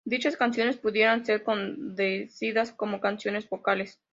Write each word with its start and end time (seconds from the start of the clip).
Dichas 0.03 0.35
canciones 0.35 0.77
pudieron 0.77 1.23
ser 1.23 1.43
concebidas 1.43 2.71
como 2.71 2.99
canciones 2.99 3.47
vocales. 3.47 3.99